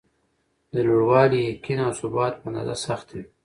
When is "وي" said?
3.17-3.25